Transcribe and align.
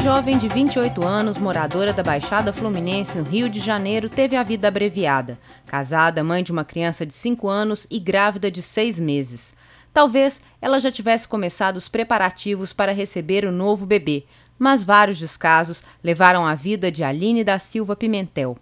jovem 0.03 0.37
de 0.37 0.49
28 0.49 1.07
anos, 1.07 1.39
moradora 1.39 1.93
da 1.93 2.03
Baixada 2.03 2.53
Fluminense, 2.53 3.17
no 3.17 3.23
Rio 3.23 3.49
de 3.49 3.61
Janeiro, 3.61 4.11
teve 4.11 4.35
a 4.35 4.43
vida 4.43 4.67
abreviada. 4.67 5.39
Casada, 5.65 6.25
mãe 6.25 6.43
de 6.43 6.51
uma 6.51 6.65
criança 6.65 7.07
de 7.07 7.15
5 7.15 7.49
anos 7.49 7.87
e 7.89 8.01
grávida 8.01 8.51
de 8.51 8.61
6 8.63 8.99
meses. 8.99 9.55
Talvez 9.95 10.41
ela 10.61 10.81
já 10.81 10.91
tivesse 10.91 11.29
começado 11.29 11.77
os 11.77 11.89
preparativos 11.89 12.73
para 12.73 12.91
receber 12.91 13.45
o 13.45 13.53
novo 13.53 13.87
bebê, 13.87 14.25
mas 14.59 14.83
vários 14.83 15.21
descasos 15.21 15.81
levaram 16.03 16.45
a 16.45 16.55
vida 16.57 16.91
de 16.91 17.05
Aline 17.05 17.45
da 17.45 17.61
Silva 17.61 17.95
Pimentel. 17.95 18.59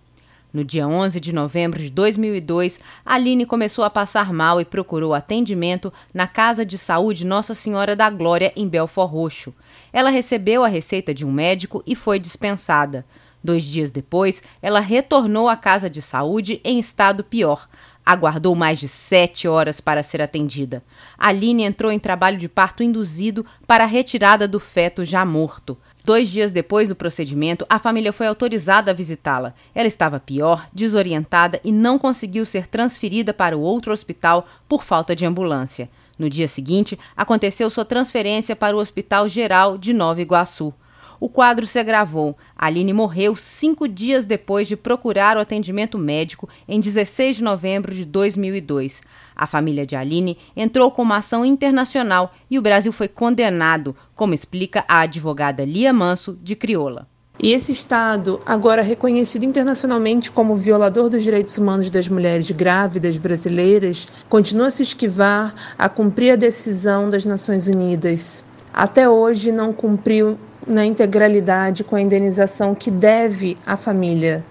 No 0.53 0.65
dia 0.65 0.87
11 0.87 1.21
de 1.21 1.33
novembro 1.33 1.79
de 1.79 1.91
2002, 1.91 2.81
Aline 3.07 3.47
começou 3.47 3.85
a 3.85 3.91
passar 3.91 4.33
mal 4.33 4.61
e 4.61 4.65
procurou 4.65 5.15
atendimento 5.15 5.93
na 6.13 6.27
Casa 6.27 6.67
de 6.67 6.77
Saúde 6.77 7.25
Nossa 7.25 7.55
Senhora 7.55 7.95
da 7.95 8.11
Glória, 8.11 8.53
em 8.57 8.67
Belfort 8.67 9.13
Roxo. 9.13 9.55
Ela 9.93 10.11
recebeu 10.11 10.65
a 10.65 10.69
receita 10.69 11.15
de 11.15 11.25
um 11.25 11.31
médico 11.31 11.85
e 11.87 11.95
foi 11.95 12.19
dispensada. 12.19 13.07
Dois 13.43 13.63
dias 13.63 13.93
depois, 13.93 14.43
ela 14.61 14.81
retornou 14.81 15.49
à 15.49 15.57
casa 15.57 15.89
de 15.89 16.03
saúde 16.03 16.61
em 16.65 16.81
estado 16.81 17.23
pior. 17.23 17.69
Aguardou 18.05 18.57
mais 18.57 18.81
de 18.81 18.89
sete 18.89 19.47
horas 19.47 19.81
para 19.81 20.03
ser 20.03 20.21
atendida. 20.21 20.83
Aline 21.17 21.63
entrou 21.63 21.93
em 21.93 21.99
trabalho 21.99 22.37
de 22.37 22.49
parto 22.49 22.83
induzido 22.83 23.47
para 23.69 23.85
a 23.85 23.87
retirada 23.87 24.49
do 24.49 24.59
feto 24.59 25.05
já 25.05 25.25
morto. 25.25 25.79
Dois 26.05 26.29
dias 26.29 26.51
depois 26.51 26.89
do 26.89 26.97
procedimento, 26.97 27.67
a 27.69 27.79
família 27.79 28.13
foi 28.13 28.27
autorizada 28.27 28.91
a 28.91 28.95
visitá-la. 28.95 29.55
Ela 29.75 29.87
estava 29.87 30.19
pior, 30.19 30.67
desorientada 30.73 31.61
e 31.63 31.71
não 31.71 31.99
conseguiu 31.99 32.47
ser 32.47 32.67
transferida 32.67 33.35
para 33.35 33.57
o 33.57 33.61
outro 33.61 33.93
hospital 33.93 34.47
por 34.69 34.83
falta 34.83 35.15
de 35.15 35.27
ambulância. 35.27 35.91
No 36.19 36.29
dia 36.29 36.49
seguinte, 36.49 36.99
aconteceu 37.17 37.69
sua 37.71 37.85
transferência 37.85 38.57
para 38.57 38.77
o 38.77 38.81
Hospital 38.81 39.29
Geral 39.29 39.77
de 39.77 39.93
Nova 39.93 40.21
Iguaçu. 40.21 40.73
O 41.21 41.29
quadro 41.29 41.67
se 41.67 41.79
agravou. 41.79 42.35
Aline 42.57 42.95
morreu 42.95 43.37
cinco 43.37 43.87
dias 43.87 44.25
depois 44.25 44.67
de 44.67 44.75
procurar 44.75 45.37
o 45.37 45.41
atendimento 45.41 45.99
médico 45.99 46.49
em 46.67 46.81
16 46.81 47.37
de 47.37 47.45
novembro 47.45 47.93
de 47.93 48.07
2002. 48.07 49.03
A 49.37 49.47
família 49.47 49.85
de 49.85 49.95
Aline 49.95 50.39
entrou 50.57 50.91
com 50.91 51.03
uma 51.03 51.19
ação 51.19 51.45
internacional 51.45 52.33
e 52.51 52.59
o 52.59 52.63
Brasil 52.63 52.91
foi 52.91 53.07
condenado, 53.07 53.95
como 54.15 54.33
explica 54.33 54.83
a 54.89 55.01
advogada 55.01 55.63
Lia 55.63 55.93
Manso, 55.93 56.39
de 56.43 56.57
Crioula. 56.57 57.07
E 57.43 57.53
esse 57.53 57.73
Estado, 57.73 58.41
agora 58.45 58.83
reconhecido 58.83 59.45
internacionalmente 59.45 60.31
como 60.31 60.57
violador 60.57 61.09
dos 61.09 61.23
direitos 61.23 61.57
humanos 61.57 61.89
das 61.89 62.07
mulheres 62.07 62.51
grávidas 62.51 63.17
brasileiras, 63.17 64.09
continua 64.29 64.67
a 64.67 64.71
se 64.71 64.83
esquivar 64.83 65.55
a 65.79 65.89
cumprir 65.89 66.33
a 66.33 66.37
decisão 66.37 67.09
das 67.09 67.25
Nações 67.25 67.67
Unidas. 67.67 68.45
Até 68.73 69.09
hoje 69.09 69.53
não 69.53 69.73
cumpriu 69.73 70.39
na 70.67 70.85
integralidade 70.85 71.85
com 71.85 71.97
a 71.97 72.01
indenização 72.01 72.75
que 72.75 72.91
deve 72.91 73.57
à 73.67 73.77
família. 73.77 74.45